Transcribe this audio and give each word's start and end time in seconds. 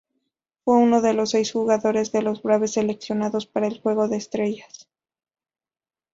Fue 0.65 0.77
uno 0.77 0.99
de 1.01 1.27
seis 1.27 1.51
jugadores 1.51 2.11
de 2.11 2.23
los 2.23 2.41
Braves 2.41 2.73
seleccionados 2.73 3.45
para 3.45 3.67
el 3.67 3.79
Juego 3.79 4.07
de 4.07 4.17
Estrellas. 4.17 4.89